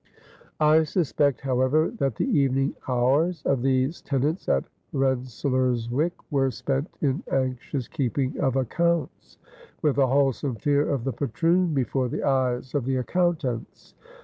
I 0.59 0.81
suspect, 0.81 1.41
however, 1.41 1.91
that 1.99 2.15
the 2.15 2.25
evening 2.25 2.73
hours 2.87 3.43
of 3.45 3.61
these 3.61 4.01
tenants 4.01 4.49
at 4.49 4.63
Rensselaerswyck 4.95 6.13
were 6.31 6.49
spent 6.49 6.89
in 7.01 7.21
anxious 7.31 7.87
keeping 7.87 8.39
of 8.39 8.55
accounts 8.55 9.37
with 9.83 9.99
a 9.99 10.07
wholesome 10.07 10.55
fear 10.55 10.89
of 10.89 11.03
the 11.03 11.13
patroon 11.13 11.75
before 11.75 12.09
the 12.09 12.23
eyes 12.23 12.73
of 12.73 12.85
the 12.85 12.95
accountants. 12.95 13.93